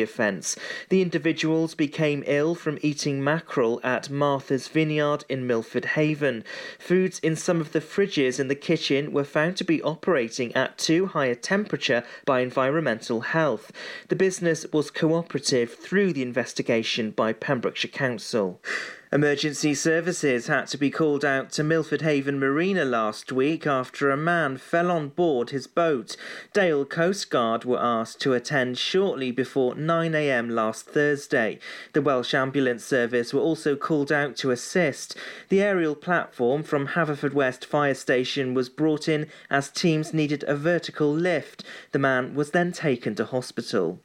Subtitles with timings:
[0.00, 0.56] offence.
[0.88, 6.44] The individuals became ill from eating mackerel at Martha's Vineyard in Milford Haven.
[6.78, 10.78] Foods in some of the fridges in the kitchen were found to be operating at
[10.78, 13.70] too high a temperature by Environmental Health.
[14.08, 18.62] The business was cooperative through the investigation by Pembrokeshire Council.
[19.14, 24.16] Emergency services had to be called out to Milford Haven Marina last week after a
[24.16, 26.16] man fell on board his boat.
[26.54, 31.58] Dale Coast Guard were asked to attend shortly before 9am last Thursday.
[31.92, 35.14] The Welsh Ambulance Service were also called out to assist.
[35.50, 41.12] The aerial platform from Haverfordwest Fire Station was brought in as teams needed a vertical
[41.12, 41.62] lift.
[41.90, 44.00] The man was then taken to hospital.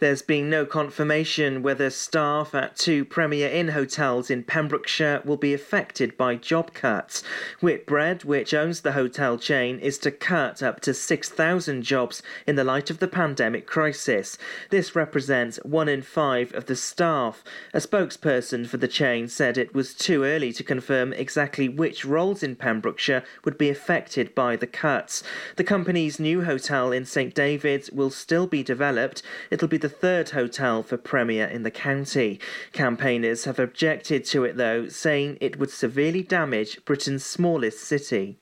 [0.00, 5.54] There's been no confirmation whether staff at two Premier Inn hotels in Pembrokeshire will be
[5.54, 7.22] affected by job cuts.
[7.60, 12.64] Whitbread, which owns the hotel chain, is to cut up to 6,000 jobs in the
[12.64, 14.36] light of the pandemic crisis.
[14.70, 17.44] This represents one in five of the staff.
[17.72, 22.42] A spokesperson for the chain said it was too early to confirm exactly which roles
[22.42, 25.22] in Pembrokeshire would be affected by the cuts.
[25.54, 29.22] The company's new hotel in St David's will still be developed.
[29.48, 32.40] It'll be the third hotel for Premier in the county.
[32.72, 38.38] Campaigners have objected to it, though, saying it would severely damage Britain's smallest city.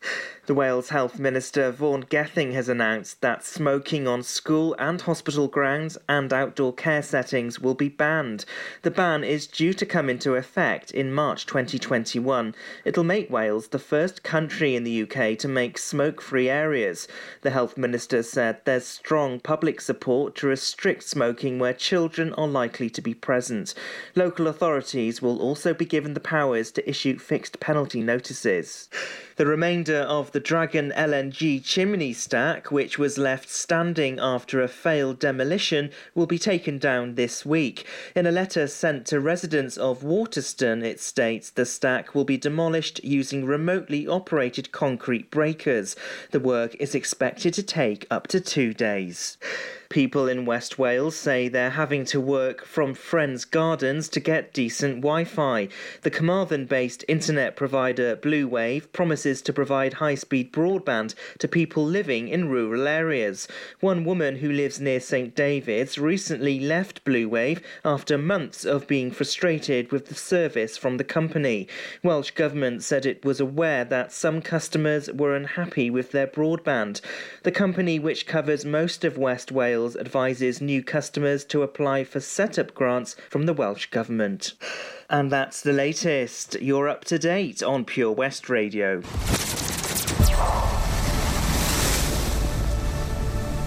[0.49, 5.99] The Wales Health Minister Vaughan Gething has announced that smoking on school and hospital grounds
[6.09, 8.47] and outdoor care settings will be banned.
[8.81, 12.55] The ban is due to come into effect in March 2021.
[12.87, 17.09] It'll make Wales the first country in the UK to make smoke free areas.
[17.43, 22.89] The Health Minister said there's strong public support to restrict smoking where children are likely
[22.89, 23.75] to be present.
[24.15, 28.89] Local authorities will also be given the powers to issue fixed penalty notices.
[29.37, 35.19] The remainder of the Dragon LNG chimney stack, which was left standing after a failed
[35.19, 37.87] demolition, will be taken down this week.
[38.15, 43.03] In a letter sent to residents of Waterston, it states the stack will be demolished
[43.03, 45.97] using remotely operated concrete breakers.
[46.31, 49.39] The work is expected to take up to two days.
[49.91, 54.97] People in West Wales say they're having to work from friends' gardens to get decent
[54.97, 55.69] Wi Fi.
[56.03, 61.87] The Carmarthen based internet provider Blue Wave promises to provide high speed broadband to people
[61.87, 63.49] living in rural areas.
[63.81, 69.11] One woman who lives near St David's recently left Blue Wave after months of being
[69.11, 71.67] frustrated with the service from the company.
[72.03, 77.01] Welsh Government said it was aware that some customers were unhappy with their broadband.
[77.43, 82.19] The company, which covers most of West Wales, Wales advises new customers to apply for
[82.19, 84.55] setup grants from the Welsh Government.
[85.09, 86.61] And that's the latest.
[86.61, 89.03] You're up to date on Pure West Radio.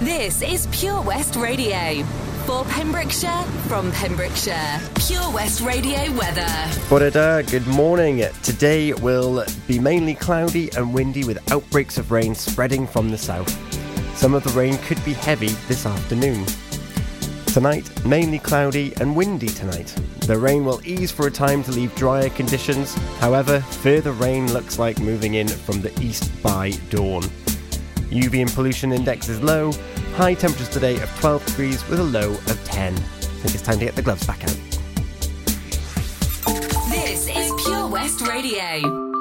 [0.01, 2.03] This is Pure West Radio.
[2.45, 6.69] For Pembrokeshire, from Pembrokeshire, Pure West Radio weather.
[6.89, 8.25] Bore good morning.
[8.43, 13.80] Today will be mainly cloudy and windy with outbreaks of rain spreading from the south.
[14.15, 16.45] Some of the rain could be heavy this afternoon.
[17.47, 19.87] Tonight, mainly cloudy and windy tonight.
[20.21, 22.93] The rain will ease for a time to leave drier conditions.
[23.19, 27.23] However, further rain looks like moving in from the east by dawn.
[28.11, 29.71] UV and pollution index is low.
[30.15, 32.93] High temperatures today of 12 degrees with a low of 10.
[32.93, 34.57] I think it's time to get the gloves back out.
[36.89, 39.20] This is Pure West Radio.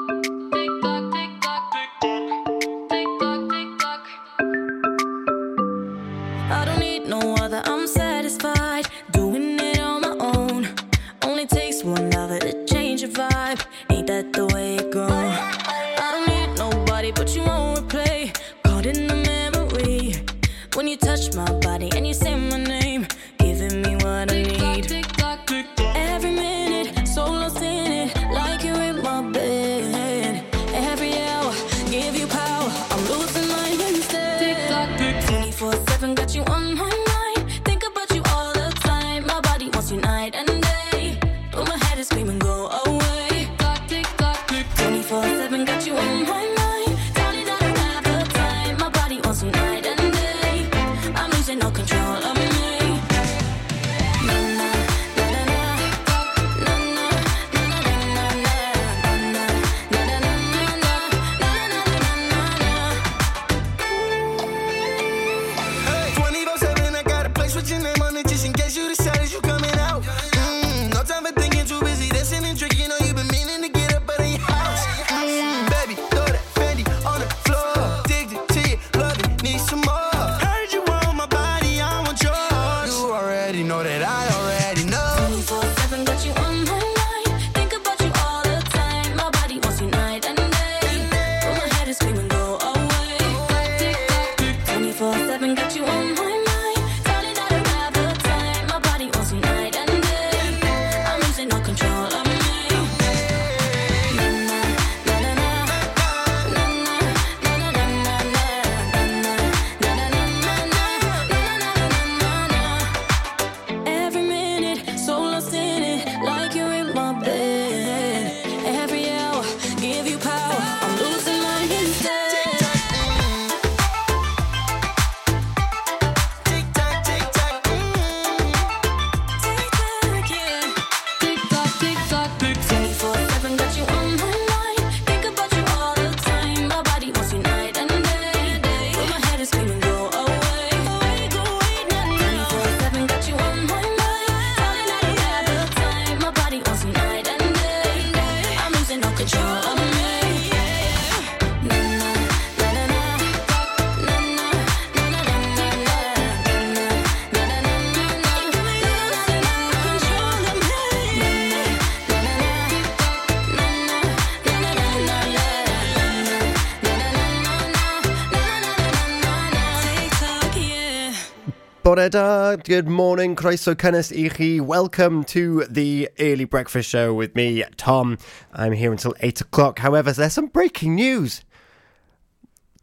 [172.09, 174.59] Good morning, Croeso Cynnes Ichi.
[174.59, 178.17] Welcome to the Early Breakfast Show with me, Tom.
[178.51, 179.77] I'm here until 8 o'clock.
[179.77, 181.43] However, there's some breaking news.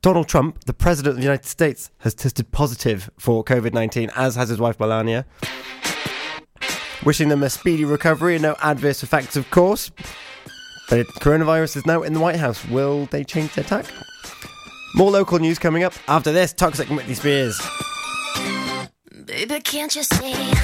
[0.02, 4.36] Donald Trump, the President of the United States, has tested positive for COVID 19, as
[4.36, 5.26] has his wife Melania.
[7.04, 9.90] Wishing them a speedy recovery and no adverse effects, of course.
[10.88, 12.64] But coronavirus is now in the White House.
[12.66, 13.86] Will they change their tack?
[14.94, 16.52] More local news coming up after this.
[16.52, 17.60] Toxic Britney Spears.
[19.28, 20.54] Baby, can't you see?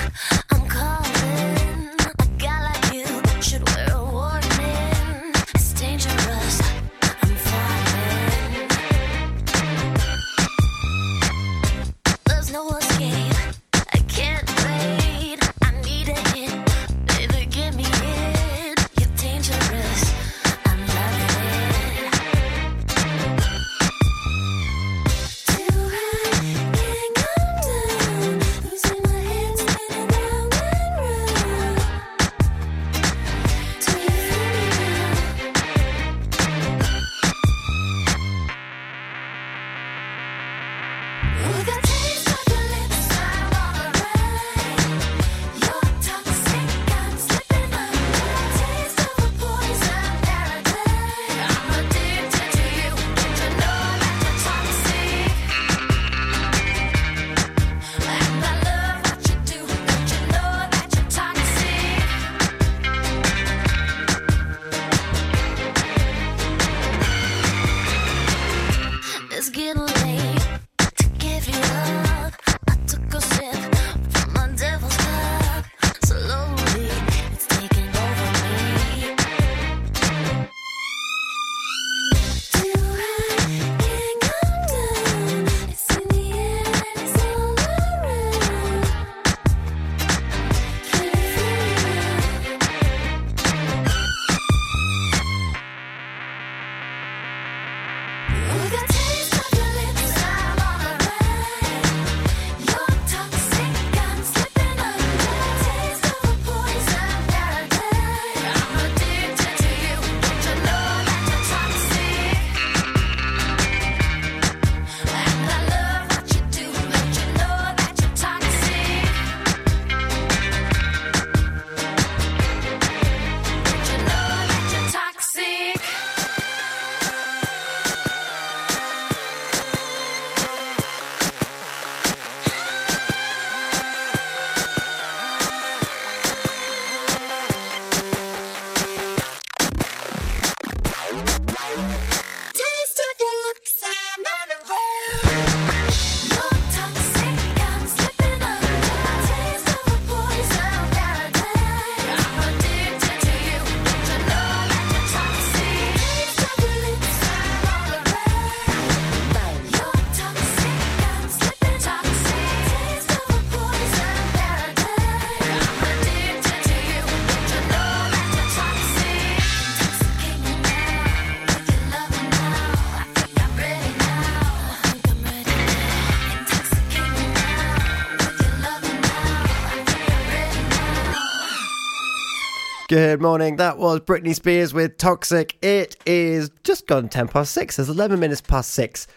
[182.95, 183.57] Good morning.
[183.57, 185.57] That was Britney Spears with Toxic.
[185.61, 187.81] It is just gone 10 past 6.
[187.81, 189.09] It's 11 minutes past 6.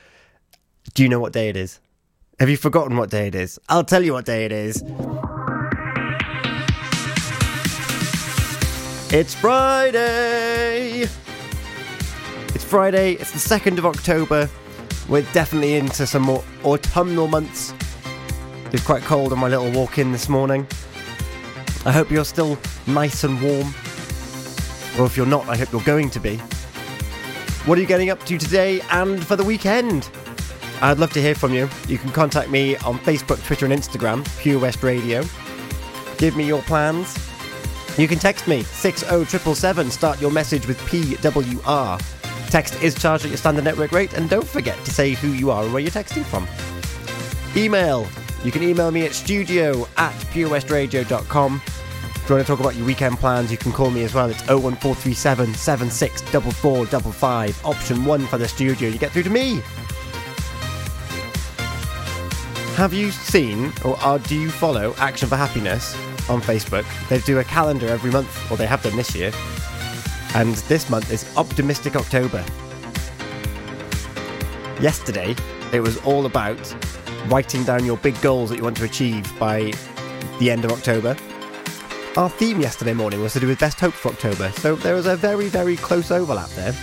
[0.95, 1.79] Do you know what day it is?
[2.39, 3.59] Have you forgotten what day it is?
[3.69, 4.81] I'll tell you what day it is.
[9.13, 11.01] It's Friday!
[12.55, 14.49] It's Friday, it's the 2nd of October.
[15.07, 17.75] We're definitely into some more autumnal months.
[18.73, 20.65] It's quite cold on my little walk in this morning.
[21.87, 23.73] I hope you're still nice and warm.
[24.99, 26.35] Or if you're not, I hope you're going to be.
[27.65, 30.09] What are you getting up to today and for the weekend?
[30.81, 31.69] I'd love to hear from you.
[31.87, 35.23] You can contact me on Facebook, Twitter, and Instagram, Pure West Radio.
[36.17, 37.17] Give me your plans.
[37.97, 39.89] You can text me 60777.
[39.89, 42.49] Start your message with PWR.
[42.49, 45.51] Text is charged at your standard network rate, and don't forget to say who you
[45.51, 46.45] are and where you're texting from.
[47.55, 48.05] Email.
[48.43, 51.61] You can email me at studio at purewestradio.com.
[51.65, 54.29] If you want to talk about your weekend plans, you can call me as well.
[54.29, 57.65] It's 01437 764455.
[57.65, 58.89] Option 1 for the studio.
[58.89, 59.61] You get through to me.
[62.75, 65.95] Have you seen, or are, do you follow Action for Happiness
[66.29, 66.85] on Facebook?
[67.07, 69.31] They do a calendar every month, or they have done this year.
[70.35, 72.45] And this month is Optimistic October.
[74.79, 75.35] Yesterday,
[75.73, 76.59] it was all about
[77.29, 79.73] writing down your big goals that you want to achieve by
[80.39, 81.15] the end of October.
[82.15, 85.05] Our theme yesterday morning was to do with best hope for October, so there was
[85.05, 86.73] a very, very close overlap there.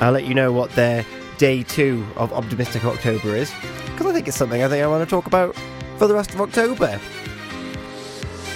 [0.00, 1.04] I'll let you know what their
[1.38, 3.52] day two of Optimistic October is,
[3.86, 5.56] because I think it's something I think I want to talk about
[5.96, 7.00] for the rest of October.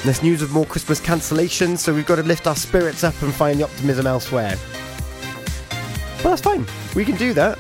[0.05, 3.33] There's news of more Christmas cancellations, so we've got to lift our spirits up and
[3.33, 4.57] find the optimism elsewhere.
[6.23, 7.59] But that's fine, we can do that.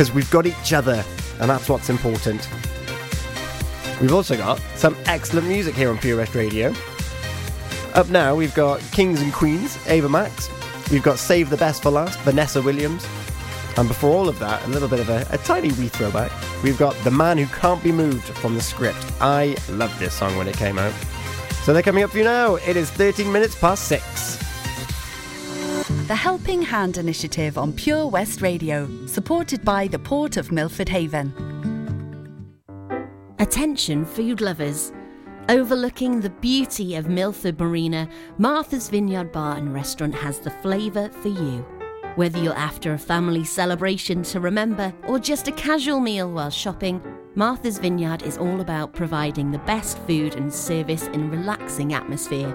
[0.00, 1.04] Because we've got each other,
[1.40, 2.48] and that's what's important.
[4.00, 6.72] We've also got some excellent music here on Pure West Radio.
[7.92, 10.48] Up now, we've got Kings and Queens, Ava Max.
[10.90, 13.06] We've got Save the Best for Last, Vanessa Williams.
[13.76, 16.32] And before all of that, a little bit of a, a tiny wee throwback.
[16.62, 19.04] We've got The Man Who Can't Be Moved from the script.
[19.20, 20.94] I loved this song when it came out.
[21.64, 22.54] So they're coming up for you now.
[22.54, 24.49] It is 13 minutes past 6.
[26.10, 31.32] The Helping Hand Initiative on Pure West Radio, supported by the Port of Milford Haven.
[33.38, 34.92] Attention, food lovers.
[35.48, 41.28] Overlooking the beauty of Milford Marina, Martha's Vineyard Bar and Restaurant has the flavour for
[41.28, 41.64] you.
[42.16, 47.00] Whether you're after a family celebration to remember or just a casual meal while shopping,
[47.36, 52.50] Martha's Vineyard is all about providing the best food and service in a relaxing atmosphere.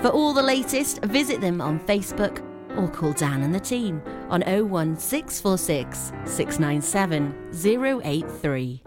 [0.00, 2.42] For all the latest, visit them on Facebook
[2.76, 8.82] or call Dan and the team on 01646 697 083.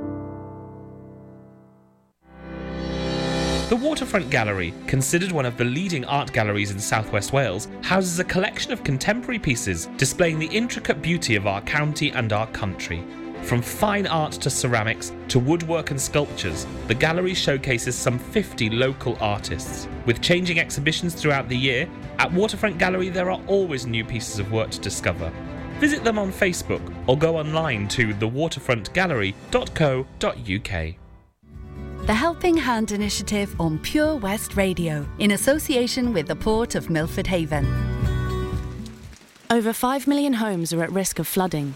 [3.69, 8.23] The Waterfront Gallery, considered one of the leading art galleries in southwest Wales, houses a
[8.23, 13.03] collection of contemporary pieces displaying the intricate beauty of our county and our country.
[13.43, 19.17] From fine art to ceramics to woodwork and sculptures, the gallery showcases some 50 local
[19.21, 19.87] artists.
[20.05, 21.87] With changing exhibitions throughout the year,
[22.19, 25.31] at Waterfront Gallery there are always new pieces of work to discover.
[25.79, 30.95] Visit them on Facebook or go online to thewaterfrontgallery.co.uk.
[32.07, 37.27] The Helping Hand Initiative on Pure West Radio, in association with the Port of Milford
[37.27, 37.65] Haven.
[39.49, 41.75] Over 5 million homes are at risk of flooding,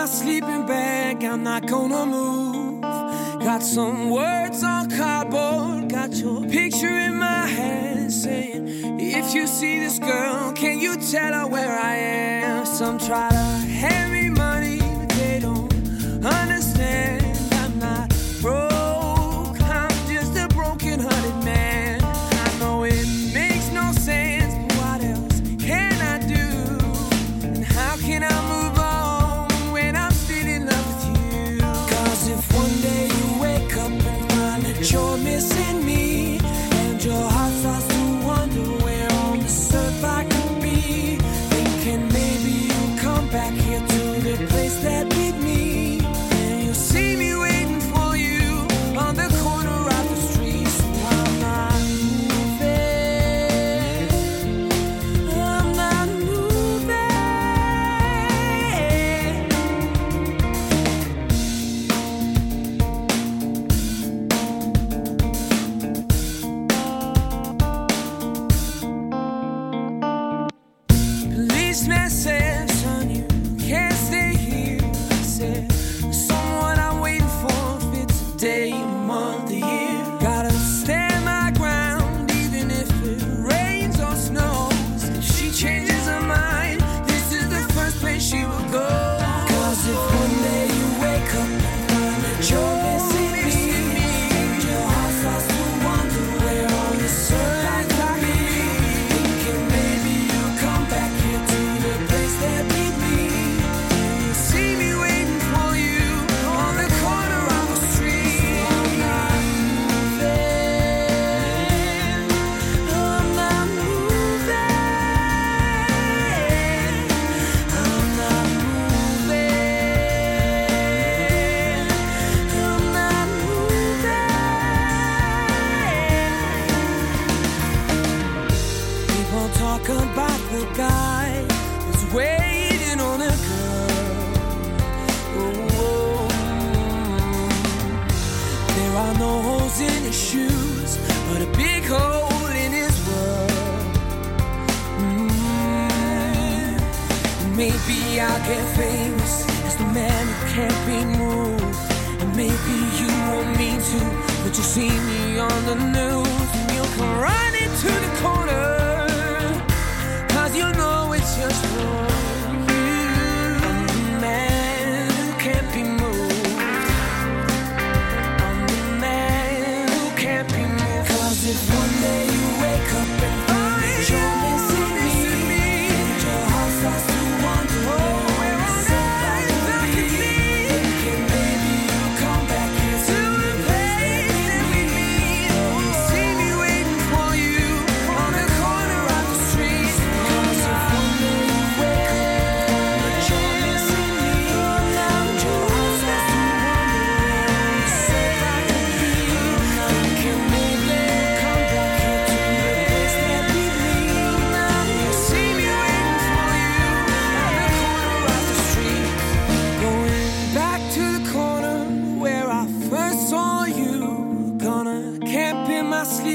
[0.00, 2.80] my sleeping bag, I'm not gonna move.
[2.80, 8.66] Got some words on cardboard, got your picture in my hand saying,
[8.98, 12.64] If you see this girl, can you tell her where I am?
[12.64, 13.49] Some try to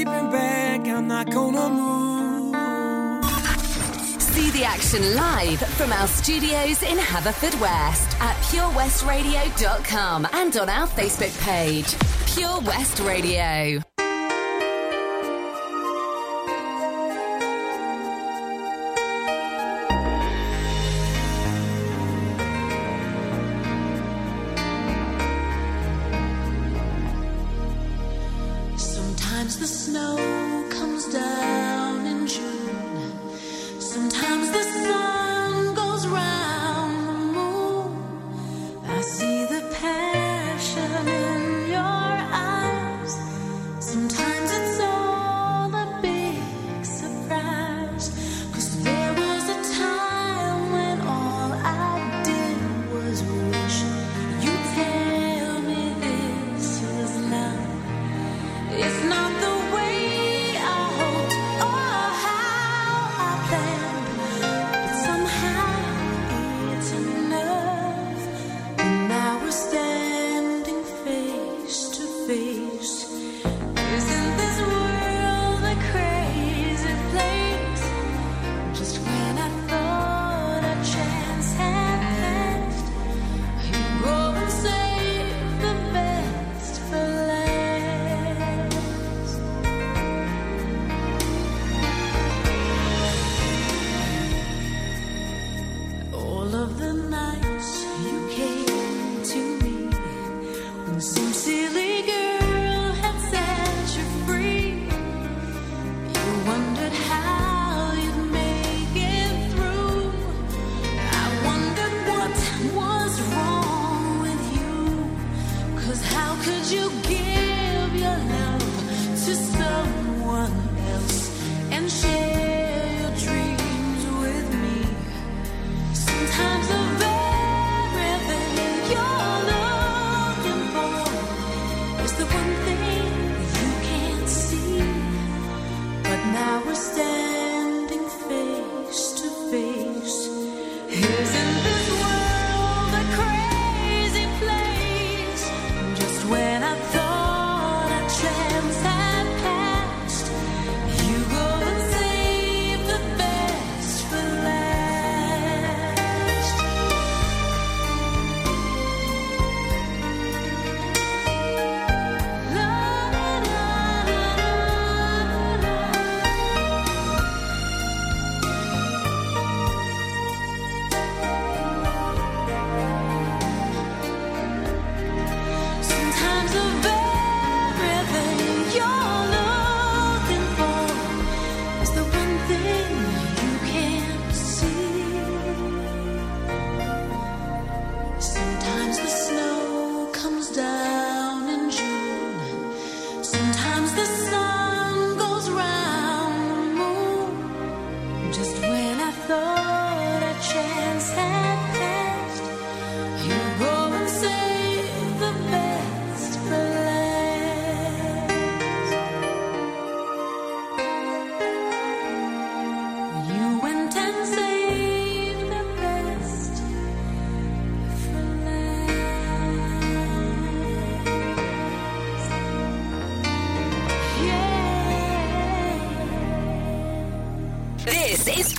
[0.04, 2.54] I'm not gonna move.
[4.20, 11.40] See the action live from our studios in Haverfordwest at purewestradio.com and on our Facebook
[11.42, 11.96] page,
[12.34, 13.95] Pure West Radio.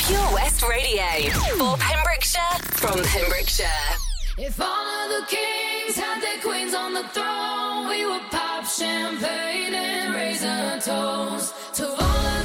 [0.07, 1.03] Pure West Radio
[1.57, 3.67] for Pembrokeshire from Pembrokeshire.
[4.37, 4.67] If all
[5.03, 10.43] of the kings had their queens on the throne, we would pop champagne and raise
[10.43, 11.97] a toast to all.
[11.97, 12.36] Of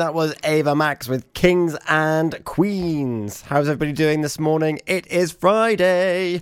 [0.00, 3.42] that was Ava Max with Kings and Queens.
[3.42, 4.80] How's everybody doing this morning?
[4.86, 6.40] It is Friday.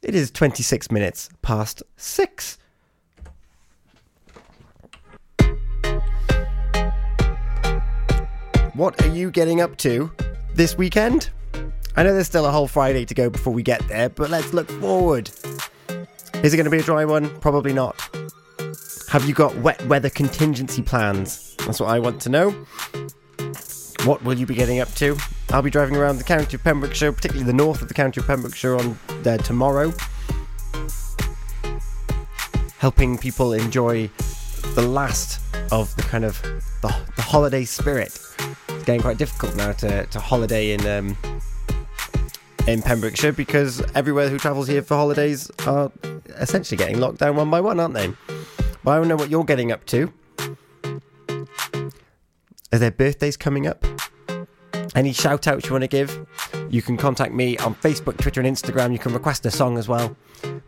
[0.00, 2.56] It is 26 minutes past six.
[8.72, 10.10] What are you getting up to
[10.54, 11.28] this weekend?
[11.96, 14.54] I know there's still a whole Friday to go before we get there, but let's
[14.54, 15.28] look forward.
[16.42, 17.28] Is it going to be a dry one?
[17.40, 18.00] Probably not.
[19.10, 21.53] Have you got wet weather contingency plans?
[21.66, 22.50] That's what I want to know.
[24.04, 25.16] What will you be getting up to?
[25.50, 28.26] I'll be driving around the county of Pembrokeshire, particularly the north of the county of
[28.26, 29.92] Pembrokeshire, on there tomorrow,
[32.78, 34.08] helping people enjoy
[34.74, 35.40] the last
[35.72, 36.40] of the kind of
[36.82, 38.20] the, the holiday spirit.
[38.68, 41.16] It's getting quite difficult now to, to holiday in um,
[42.66, 45.90] in Pembrokeshire because everywhere who travels here for holidays are
[46.36, 48.12] essentially getting locked down one by one, aren't they?
[48.82, 50.12] But I don't know what you're getting up to.
[52.74, 53.86] Are there birthdays coming up?
[54.96, 56.26] Any shout outs you want to give?
[56.68, 58.90] You can contact me on Facebook, Twitter, and Instagram.
[58.92, 60.16] You can request a song as well.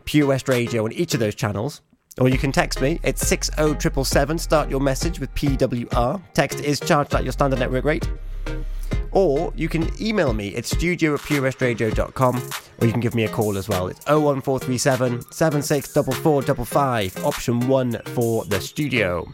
[0.05, 1.81] Pure West Radio on each of those channels.
[2.17, 3.01] Or you can text me.
[3.03, 4.37] It's 60777.
[4.37, 6.21] Start your message with PWR.
[6.33, 8.09] Text is charged at your standard network rate.
[9.11, 10.47] Or you can email me.
[10.55, 12.35] It's studio at purewestradio.com.
[12.79, 13.87] Or you can give me a call as well.
[13.87, 17.25] It's 01437 764455.
[17.25, 19.27] Option 1 for the studio.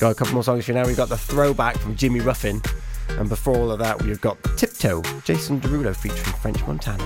[0.00, 0.86] Got a couple more songs for you now.
[0.86, 2.62] We've got the throwback from Jimmy Ruffin.
[3.10, 7.04] And before all of that, we've got Tiptoe, Jason Derulo featuring French Montana.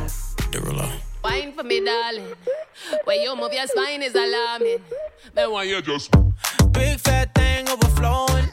[0.53, 0.89] Derulo.
[1.25, 2.33] Wine for me, darling.
[3.03, 4.79] Where you move your spine is alarming.
[5.35, 6.13] Then why you just
[6.71, 8.53] Big fat thing overflowing.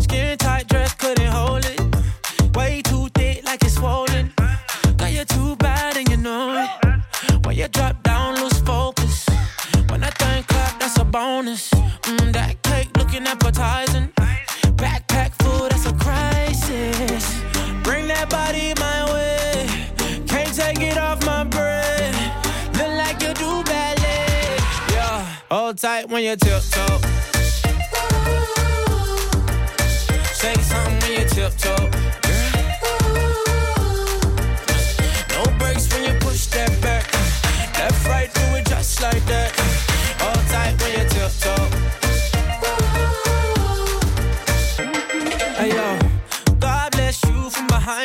[0.00, 2.56] Skin tight dress couldn't hold it.
[2.56, 4.32] Way too thick like it's swollen.
[4.96, 7.44] Got you too bad and you know it.
[7.44, 9.26] When you drop down, lose focus.
[9.90, 10.53] When that thing clap, that's a
[11.14, 11.70] bonus.
[11.70, 14.08] Mm, that cake looking appetizing.
[14.74, 17.24] Backpack full, that's a crisis.
[17.84, 19.68] Bring that body my way.
[20.26, 22.18] Can't take it off my breath.
[22.78, 24.56] Look like you do ballet.
[24.90, 26.98] Yeah, hold tight when you tiptoe.
[30.40, 32.23] Say something when you tiptoe.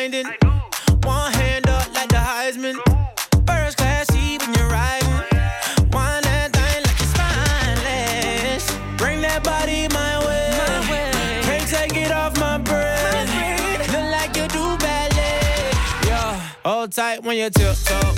[0.00, 0.26] It.
[1.04, 2.76] One hand up like the Heisman.
[3.46, 5.12] First class seat when you're riding.
[5.92, 8.64] Wine that thing like it's spineless.
[8.96, 11.42] Bring that body my way.
[11.42, 13.28] Can't take it off my breath.
[13.92, 15.70] Look like you do ballet.
[16.06, 18.14] Yeah, hold tight when you tiptoe.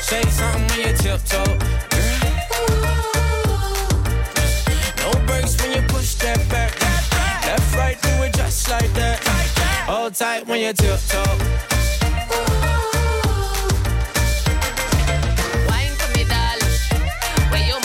[0.00, 1.58] Say something when you tiptoe.
[5.02, 6.73] No breaks when you push that back.
[8.54, 9.84] Left, right, do just like that.
[9.88, 11.18] Hold tight when you tiptoe.
[15.66, 16.76] wine for me, darling.
[17.50, 17.76] Where you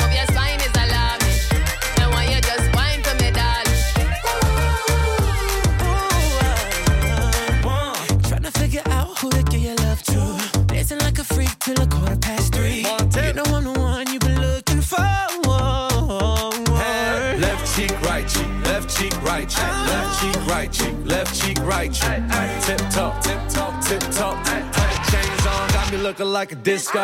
[19.58, 22.66] right cheek, left cheek, right cheek, left cheek, right cheek.
[22.66, 24.46] Tip top, tip top, tip top.
[24.46, 27.00] Chains on, got me looking like a disco.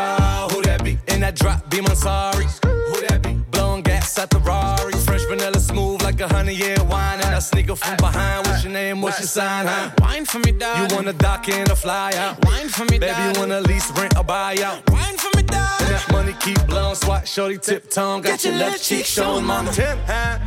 [0.52, 0.98] Who that be?
[1.08, 2.46] In that drop, be my sorry.
[2.64, 3.34] Who that be?
[3.52, 4.94] Blowing gas at the Rari.
[4.94, 7.20] Fresh vanilla smooth like a honey year wine.
[7.22, 8.48] And I sneak up from behind.
[8.48, 9.02] What's your name?
[9.02, 9.66] What's your sign?
[9.68, 9.92] Huh?
[10.00, 10.90] Wine for me, darling.
[10.90, 12.44] You wanna dock in or fly out?
[12.46, 14.88] Wine for me, Baby, you wanna lease, rent, or buy out?
[14.92, 15.55] Wine for me, darling.
[15.96, 18.22] That money keep blowing, swat, shorty, tip tongue.
[18.22, 19.72] Got your left cheek showing, mama.
[19.72, 20.40] Tip, huh?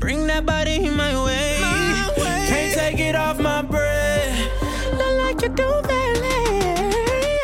[0.00, 1.58] Bring that body in my way.
[2.48, 4.50] Can't take it off my breath.
[4.98, 7.38] Look like you do ballet.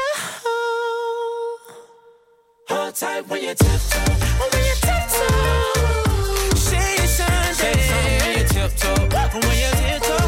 [2.71, 4.01] Hold tight when you tiptoe.
[4.51, 6.57] When you tiptoe.
[6.57, 7.55] Say something.
[7.55, 8.99] Say something when you tiptoe.
[9.33, 10.27] When you tiptoe.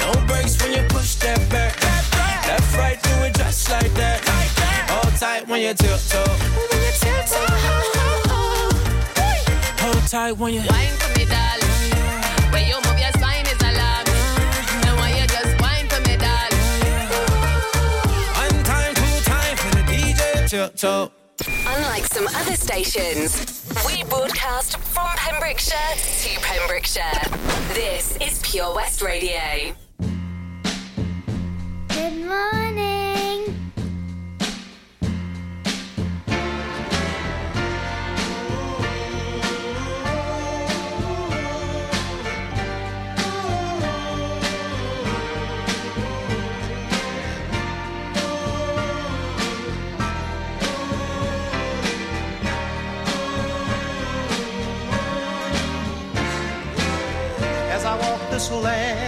[0.00, 1.76] No breaks when you push that back.
[2.48, 4.23] Left, right, do it just like that.
[5.54, 6.18] Hold tight when you tiptoe.
[6.18, 7.46] When you tiptoe.
[9.78, 12.50] Hold tight when you Wine for me, darling.
[12.50, 14.18] Where you move your spine is alarming.
[14.82, 16.58] Then why you just wine for me, darling.
[18.34, 21.12] One time, two time for the DJ tiptoe.
[21.46, 27.30] Unlike some other stations, we broadcast from Pembrokeshire to Pembrokeshire.
[27.74, 29.38] This is Pure West Radio.
[31.90, 32.73] Good morning.
[58.44, 59.03] This land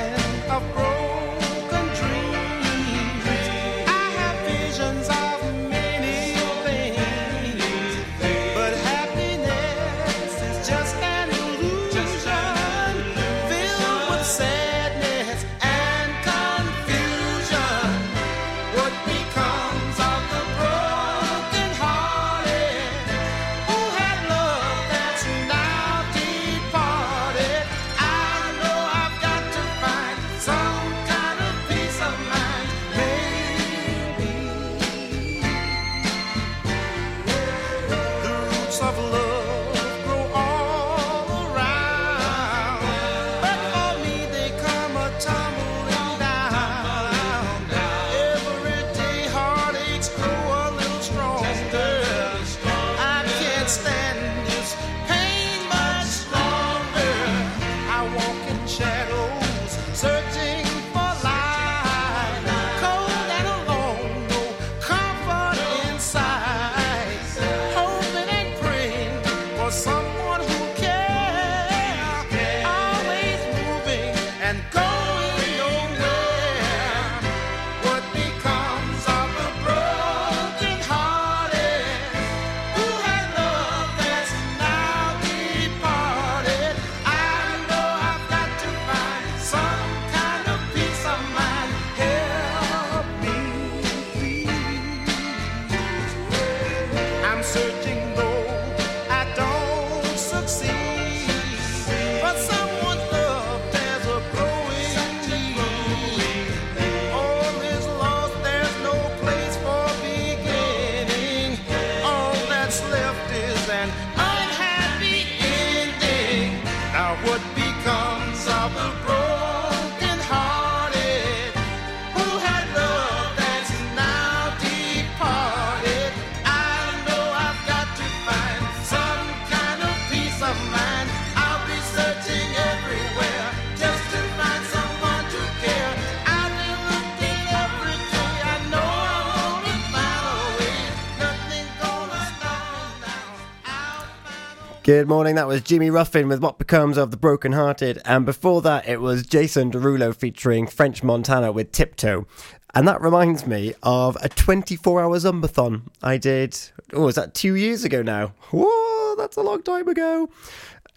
[145.06, 148.60] Good morning, that was Jimmy Ruffin with What Becomes of the Broken Hearted, and before
[148.62, 152.26] that it was Jason Derulo featuring French Montana with Tiptoe.
[152.74, 156.58] And that reminds me of a 24 hour Zumbathon I did,
[156.92, 158.32] oh, was that two years ago now?
[158.50, 160.28] Whoa, that's a long time ago.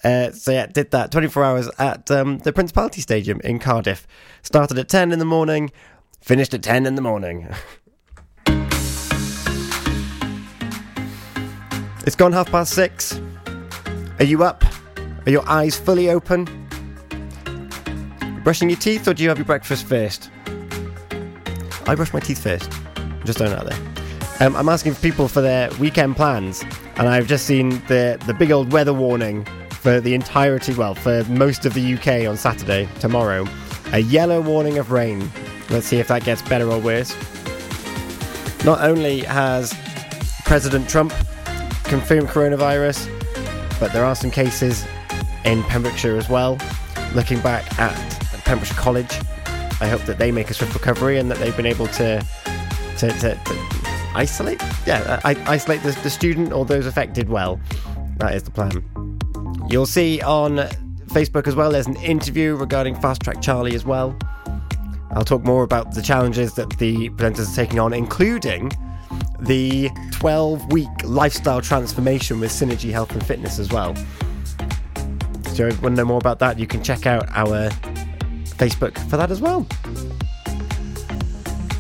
[0.04, 4.08] Uh, so yeah, did that 24 hours at um, the Principality Stadium in Cardiff.
[4.42, 5.70] Started at 10 in the morning,
[6.20, 7.48] finished at 10 in the morning.
[12.08, 13.22] it's gone half past six.
[14.20, 14.66] Are you up?
[15.26, 16.44] Are your eyes fully open?
[18.44, 20.30] Brushing your teeth or do you have your breakfast first?
[21.88, 22.70] I brush my teeth first.
[23.24, 23.80] Just throwing out there.
[24.42, 26.64] Um, I'm asking people for their weekend plans,
[26.98, 31.24] and I've just seen the the big old weather warning for the entirety, well, for
[31.26, 33.46] most of the UK on Saturday, tomorrow.
[33.94, 35.32] A yellow warning of rain.
[35.70, 37.16] Let's see if that gets better or worse.
[38.66, 39.74] Not only has
[40.44, 41.14] President Trump
[41.86, 43.19] confirmed coronavirus,
[43.80, 44.86] but there are some cases
[45.46, 46.58] in Pembrokeshire as well.
[47.14, 47.96] Looking back at
[48.46, 49.12] Pembrokeshire College,
[49.82, 52.26] I hope that they make a swift recovery and that they've been able to
[52.98, 53.80] to, to, to
[54.14, 57.60] isolate, yeah, uh, I, isolate the, the student or those affected well.
[58.18, 58.84] That is the plan.
[59.70, 60.58] You'll see on
[61.08, 61.72] Facebook as well.
[61.72, 64.18] There's an interview regarding Fast Track Charlie as well.
[65.12, 68.72] I'll talk more about the challenges that the presenters are taking on, including
[69.42, 73.96] the 12 week lifestyle transformation with Synergy Health and Fitness as well.
[75.54, 77.70] So, if you want to know more about that, you can check out our
[78.58, 79.66] Facebook for that as well.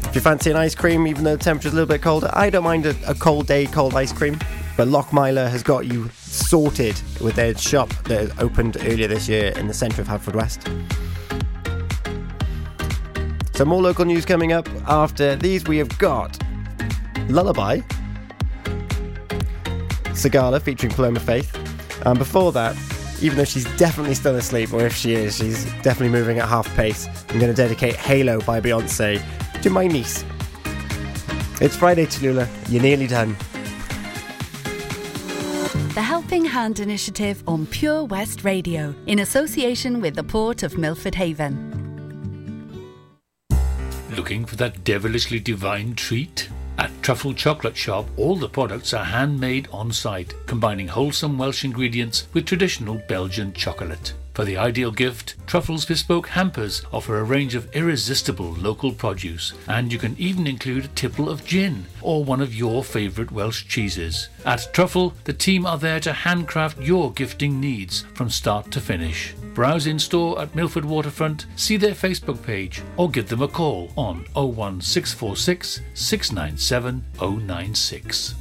[0.09, 2.49] If you fancy an ice cream, even though the temperature's a little bit colder, I
[2.49, 4.39] don't mind a, a cold day, cold ice cream.
[4.75, 9.67] But Lochmeyler has got you sorted with their shop that opened earlier this year in
[9.67, 10.65] the centre of Haverfordwest.
[13.55, 14.69] So, more local news coming up.
[14.87, 16.41] After these, we have got
[17.29, 17.81] Lullaby,
[20.19, 21.55] Sigala featuring Paloma Faith.
[22.05, 22.75] And before that,
[23.21, 26.73] even though she's definitely still asleep, or if she is, she's definitely moving at half
[26.75, 29.21] pace, I'm going to dedicate Halo by Beyonce
[29.61, 30.23] to my niece.
[31.61, 32.47] It's Friday, Tallulah.
[32.69, 33.35] You're nearly done.
[35.93, 41.15] The Helping Hand Initiative on Pure West Radio in association with the Port of Milford
[41.15, 41.75] Haven.
[44.15, 46.49] Looking for that devilishly divine treat?
[46.79, 52.29] At Truffle Chocolate Shop, all the products are handmade on site, combining wholesome Welsh ingredients
[52.31, 54.13] with traditional Belgian chocolate.
[54.33, 59.91] For the ideal gift, Truffle's bespoke hampers offer a range of irresistible local produce, and
[59.91, 64.29] you can even include a tipple of gin or one of your favourite Welsh cheeses.
[64.45, 69.33] At Truffle, the team are there to handcraft your gifting needs from start to finish.
[69.59, 73.91] Browse in store at Milford Waterfront, see their Facebook page, or give them a call
[73.97, 78.35] on 01646 697 096.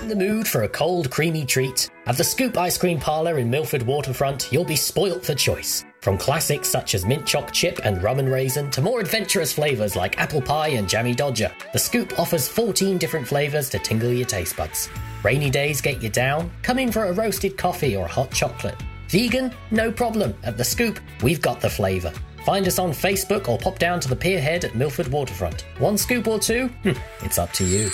[0.00, 1.90] In the mood for a cold, creamy treat?
[2.06, 5.84] At the Scoop Ice Cream Parlour in Milford Waterfront, you'll be spoilt for choice.
[6.00, 9.94] From classics such as mint choc chip and rum and raisin to more adventurous flavours
[9.94, 14.24] like apple pie and jammy dodger, the Scoop offers 14 different flavours to tingle your
[14.26, 14.88] taste buds.
[15.22, 16.50] Rainy days get you down?
[16.62, 18.82] Come in for a roasted coffee or hot chocolate.
[19.12, 19.52] Vegan?
[19.70, 20.34] No problem.
[20.42, 22.14] At the Scoop, we've got the flavour.
[22.46, 25.66] Find us on Facebook or pop down to the pierhead at Milford Waterfront.
[25.78, 26.68] One scoop or two?
[26.82, 26.92] Hmm,
[27.22, 27.90] it's up to you.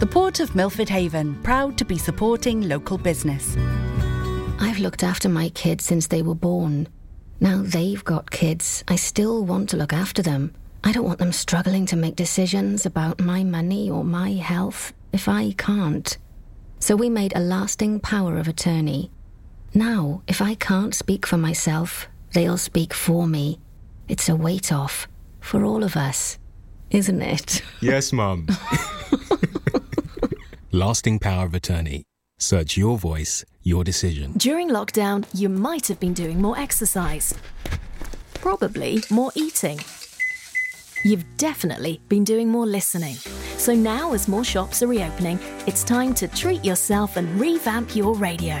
[0.00, 3.56] The Port of Milford Haven, proud to be supporting local business.
[4.58, 6.88] I've looked after my kids since they were born.
[7.38, 8.82] Now they've got kids.
[8.88, 10.52] I still want to look after them.
[10.82, 15.28] I don't want them struggling to make decisions about my money or my health if
[15.28, 16.18] I can't.
[16.80, 19.12] So we made a lasting power of attorney.
[19.74, 23.58] Now, if I can't speak for myself, they'll speak for me.
[24.08, 25.08] It's a weight off
[25.40, 26.38] for all of us,
[26.90, 27.62] isn't it?
[27.80, 28.46] Yes, Mum.
[30.72, 32.04] Lasting power of attorney.
[32.38, 34.32] Search your voice, your decision.
[34.36, 37.34] During lockdown, you might have been doing more exercise.
[38.34, 39.80] Probably more eating.
[41.04, 43.14] You've definitely been doing more listening.
[43.58, 48.14] So now, as more shops are reopening, it's time to treat yourself and revamp your
[48.14, 48.60] radio.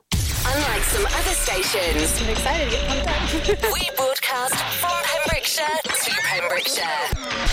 [0.43, 3.73] Unlike some other stations, I'm excited to get pumped up.
[3.73, 6.85] we broadcast from Pembrokeshire to Pembrokeshire.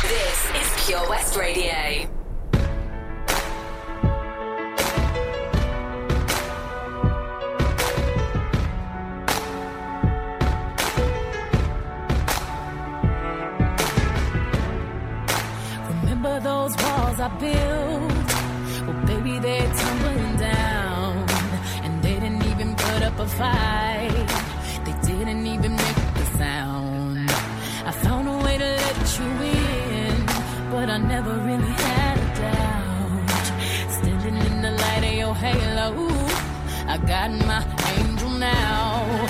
[0.02, 2.08] This is Pure West Radio.
[16.00, 17.87] Remember those walls I built?
[23.20, 24.28] Up a fight.
[24.84, 27.30] They didn't even make a sound.
[27.84, 30.26] I found a way to let you in,
[30.70, 33.46] but I never really had a doubt.
[33.98, 36.08] Standing in the light of your halo,
[36.86, 37.62] I got my
[37.96, 39.26] angel now.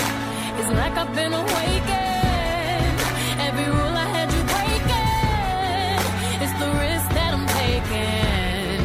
[0.58, 2.98] It's like I've been awakened.
[3.46, 6.00] Every rule I had you breaking.
[6.42, 8.82] It's the risk that I'm taking.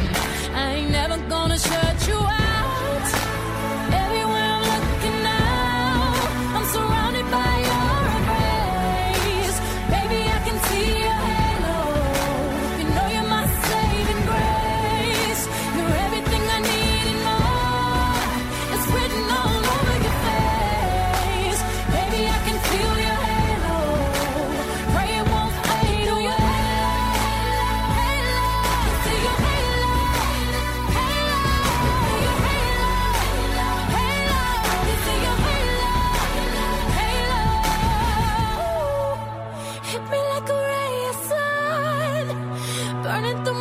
[0.54, 2.43] I ain't never gonna shut you out.
[43.14, 43.53] Burning through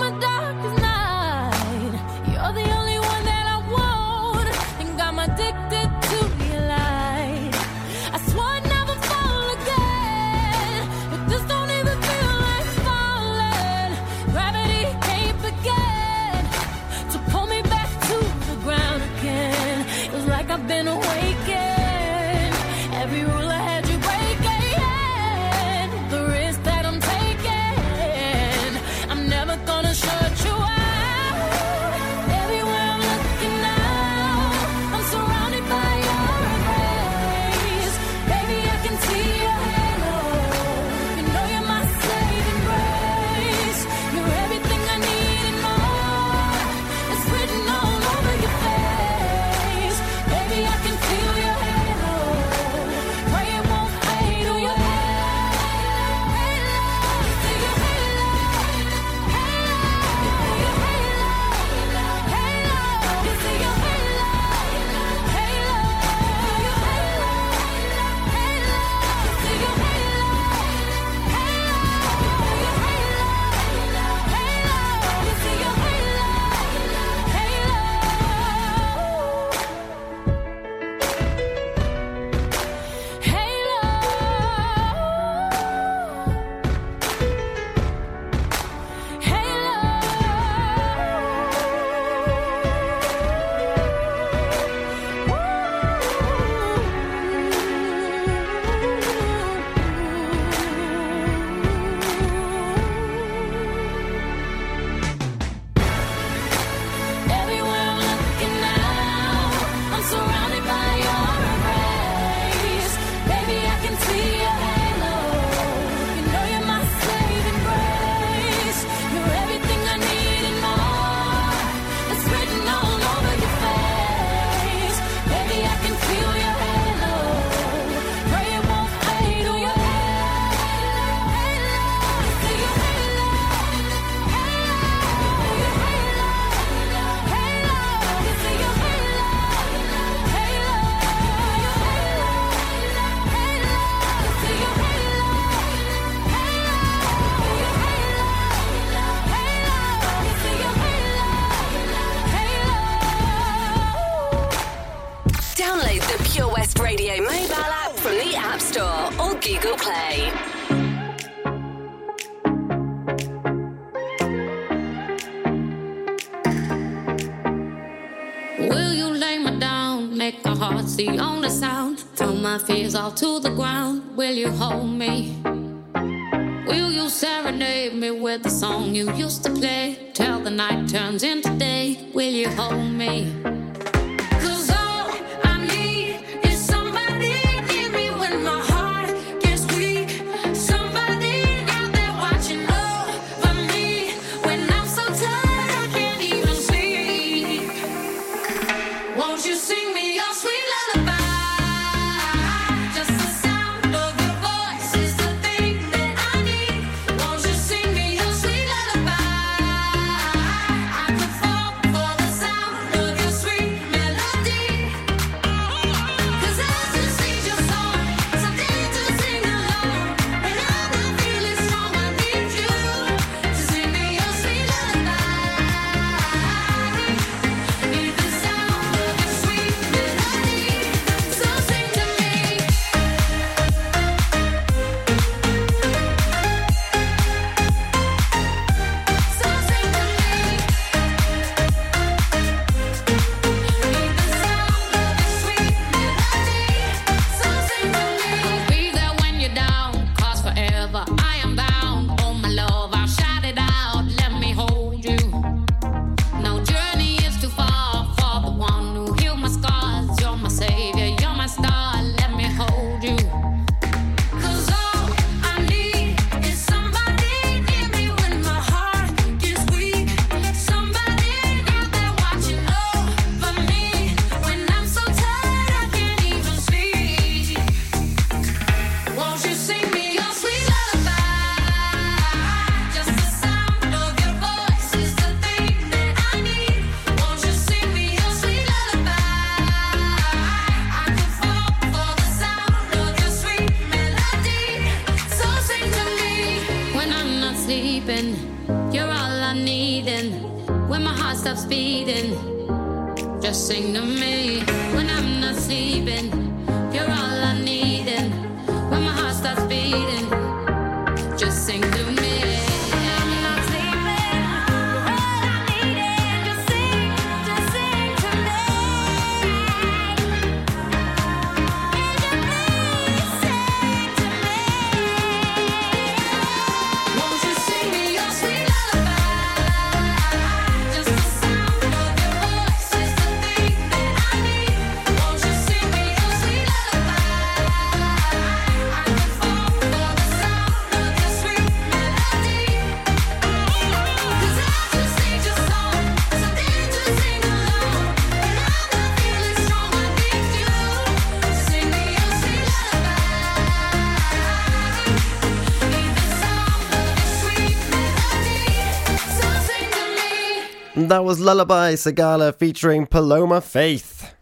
[361.14, 364.34] That was Lullaby Sigala featuring Paloma Faith.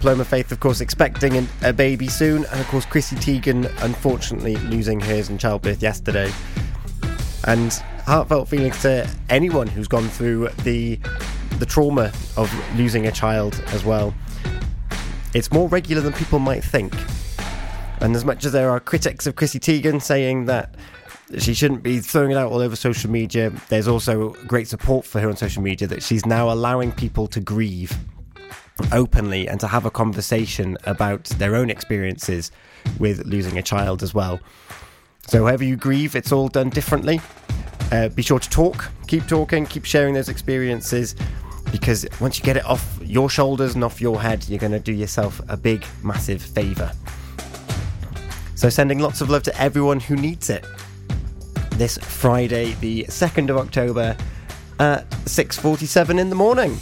[0.00, 4.56] Paloma Faith, of course, expecting an, a baby soon, and of course, Chrissy Teigen, unfortunately,
[4.56, 6.30] losing hers in childbirth yesterday.
[7.44, 7.72] And
[8.04, 11.00] heartfelt feelings to anyone who's gone through the
[11.58, 14.14] the trauma of losing a child as well.
[15.32, 16.92] It's more regular than people might think.
[18.02, 20.74] And as much as there are critics of Chrissy Teigen saying that
[21.38, 25.20] she shouldn't be throwing it out all over social media, there's also great support for
[25.20, 27.96] her on social media that she's now allowing people to grieve
[28.92, 32.50] openly and to have a conversation about their own experiences
[32.98, 34.40] with losing a child as well.
[35.26, 37.20] So, however you grieve, it's all done differently.
[37.92, 41.14] Uh, be sure to talk, keep talking, keep sharing those experiences
[41.70, 44.78] because once you get it off your shoulders and off your head, you're going to
[44.78, 46.92] do yourself a big, massive favour.
[48.54, 50.64] So, sending lots of love to everyone who needs it.
[51.76, 54.16] This Friday, the 2nd of October
[54.78, 56.78] at 6:47 in the morning.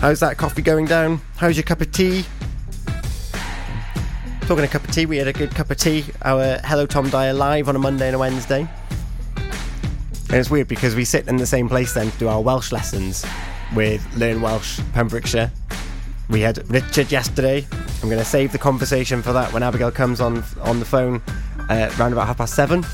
[0.00, 1.22] How's that coffee going down?
[1.36, 2.26] How's your cup of tea?
[4.42, 6.04] Talking a cup of tea, we had a good cup of tea.
[6.22, 8.68] Our Hello Tom Dyer live on a Monday and a Wednesday.
[10.28, 12.70] And it's weird because we sit in the same place then to do our Welsh
[12.70, 13.24] lessons
[13.74, 15.50] with Learn Welsh Pembrokeshire.
[16.28, 17.66] We had Richard yesterday.
[18.02, 21.22] I'm going to save the conversation for that when Abigail comes on on the phone
[21.70, 22.84] uh, around about half past seven.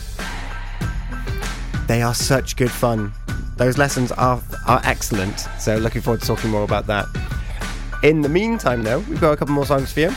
[1.92, 3.12] They are such good fun.
[3.58, 5.38] Those lessons are, are excellent.
[5.58, 7.04] So, looking forward to talking more about that.
[8.02, 10.10] In the meantime, though, we've got a couple more songs for you.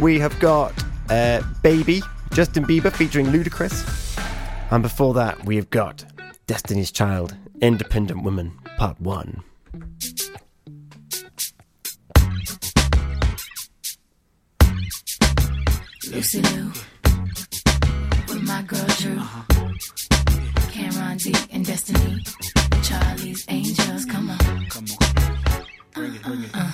[0.00, 0.74] We have got
[1.08, 2.02] uh, Baby,
[2.32, 4.18] Justin Bieber featuring Ludacris.
[4.72, 6.04] And before that, we have got
[6.48, 9.44] Destiny's Child, Independent Woman, Part 1.
[16.10, 16.72] Lucy Liu,
[18.26, 19.18] with my girl Drew.
[19.18, 19.55] Uh-huh.
[21.16, 22.22] And Destiny.
[22.82, 24.66] Charlie's Angels, come on.
[24.68, 24.84] Come
[25.96, 26.44] on.
[26.52, 26.72] Uh.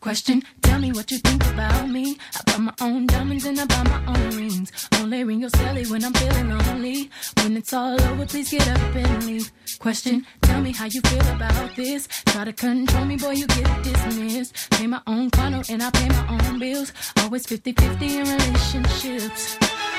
[0.00, 2.18] Question, tell me what you think about me.
[2.34, 4.72] I buy my own diamonds and I buy my own rings.
[4.96, 7.08] Only ring your celly when I'm feeling lonely.
[7.36, 9.52] When it's all over, please get up and leave.
[9.78, 12.08] Question, tell me how you feel about this.
[12.26, 14.70] Try to control me, boy, you get dismissed.
[14.72, 16.92] Pay my own condo and I pay my own bills.
[17.18, 19.56] Always 50 50 in relationships.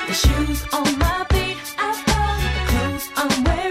[0.08, 2.11] The shoes on my feet, I bought the clothes
[3.24, 3.71] I'm wearing.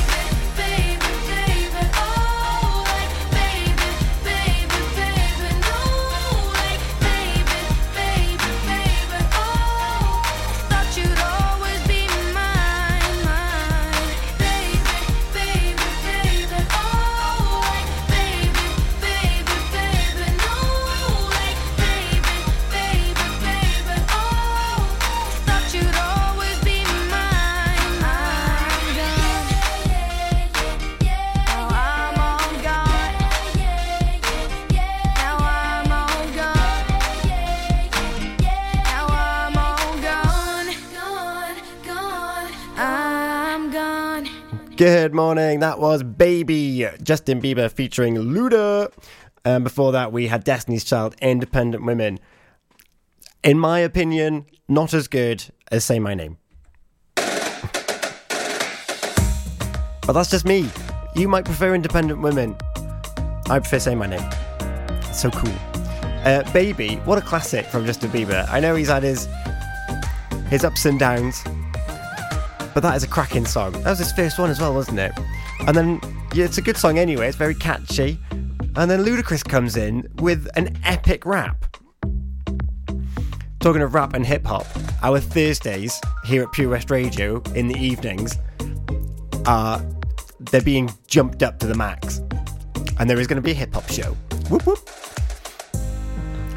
[44.81, 45.59] Good morning.
[45.59, 48.91] That was Baby, Justin Bieber featuring Luda.
[49.45, 52.17] And before that, we had Destiny's Child, Independent Women.
[53.43, 56.39] In my opinion, not as good as Say My Name.
[60.07, 60.67] But that's just me.
[61.15, 62.55] You might prefer Independent Women.
[63.51, 64.27] I prefer Say My Name.
[65.03, 65.53] It's so cool.
[66.25, 68.49] Uh, Baby, what a classic from Justin Bieber.
[68.49, 69.29] I know he's had his
[70.49, 71.43] his ups and downs,
[72.73, 73.71] but that is a cracking song.
[73.73, 75.11] That was his first one as well, wasn't it?
[75.67, 75.99] And then
[76.33, 77.27] yeah, it's a good song anyway.
[77.27, 78.17] It's very catchy.
[78.75, 81.65] And then Ludacris comes in with an epic rap.
[83.59, 84.65] Talking of rap and hip hop,
[85.03, 88.37] our Thursdays here at Pure West Radio in the evenings
[89.45, 89.85] are
[90.39, 92.21] they're being jumped up to the max,
[92.97, 94.15] and there is going to be a hip hop show.
[94.49, 94.89] Whoop whoop.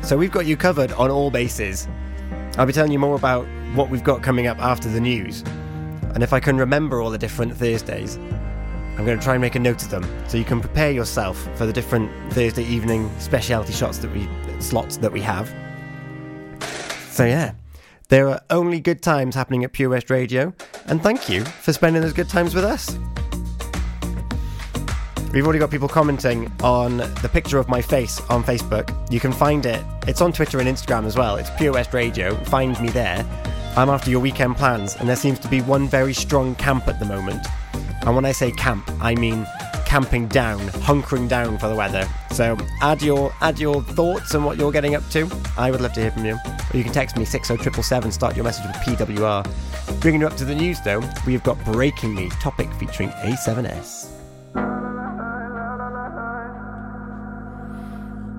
[0.03, 1.89] So we've got you covered on all bases.
[2.57, 5.43] I'll be telling you more about what we've got coming up after the news.
[6.15, 8.17] And if I can remember all the different Thursdays,
[8.97, 11.49] I'm going to try and make a note of them so you can prepare yourself
[11.57, 14.29] for the different Thursday evening specialty shots that we
[14.61, 15.53] slots that we have.
[17.11, 17.55] So yeah,
[18.09, 20.55] there are only good times happening at Pure West Radio,
[20.87, 22.97] and thank you for spending those good times with us.
[25.33, 28.95] We've already got people commenting on the picture of my face on Facebook.
[29.11, 29.85] You can find it.
[30.07, 31.35] It's on Twitter and Instagram as well.
[31.35, 32.37] It's Pure West Radio.
[32.45, 33.25] Find me there.
[33.77, 37.01] I'm after your weekend plans, and there seems to be one very strong camp at
[37.01, 37.45] the moment.
[38.03, 39.47] And when I say camp, I mean
[39.85, 42.09] camping down, hunkering down for the weather.
[42.31, 45.29] So add your add your thoughts and what you're getting up to.
[45.57, 46.35] I would love to hear from you.
[46.35, 50.01] Or you can text me 60777, start your message with PWR.
[50.01, 54.84] Bringing you up to the news though, we've got Breaking Me, topic featuring A7S.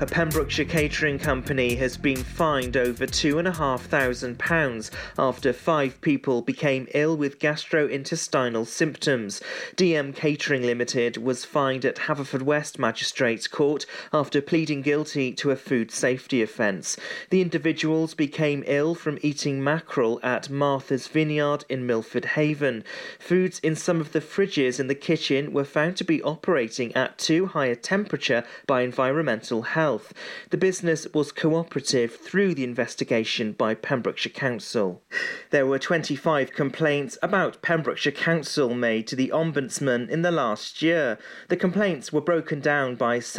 [0.00, 7.40] A Pembrokeshire catering company has been fined over £2,500 after five people became ill with
[7.40, 9.42] gastrointestinal symptoms.
[9.74, 15.90] DM Catering Limited was fined at Haverfordwest Magistrates Court after pleading guilty to a food
[15.90, 16.96] safety offence.
[17.30, 22.84] The individuals became ill from eating mackerel at Martha's Vineyard in Milford Haven.
[23.18, 27.18] Foods in some of the fridges in the kitchen were found to be operating at
[27.18, 30.12] too high a temperature by Environmental Health.
[30.50, 35.02] The business was cooperative through the investigation by Pembrokeshire Council.
[35.48, 41.16] There were 25 complaints about Pembrokeshire Council made to the Ombudsman in the last year.
[41.48, 43.18] The complaints were broken down by